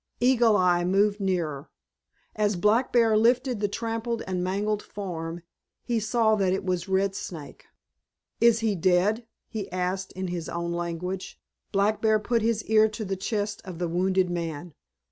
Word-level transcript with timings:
Eagle 0.19 0.57
Eye 0.57 0.83
moved 0.83 1.19
nearer. 1.19 1.69
As 2.35 2.55
Black 2.55 2.91
Bear 2.91 3.15
lifted 3.15 3.59
the 3.59 3.67
trampled 3.67 4.23
and 4.25 4.43
mangled 4.43 4.81
form 4.81 5.43
he 5.83 5.99
saw 5.99 6.33
that 6.37 6.51
it 6.53 6.65
was 6.65 6.89
Red 6.89 7.13
Snake. 7.13 7.65
"Is 8.39 8.61
he 8.61 8.73
dead?" 8.73 9.27
he 9.47 9.71
asked 9.71 10.11
in 10.13 10.29
his 10.29 10.49
own 10.49 10.71
language. 10.73 11.39
Black 11.71 12.01
Bear 12.01 12.17
put 12.17 12.41
his 12.41 12.65
ear 12.65 12.87
to 12.87 13.05
the 13.05 13.15
chest 13.15 13.61
of 13.63 13.77
the 13.77 13.87
wounded 13.87 14.31
man. 14.31 14.73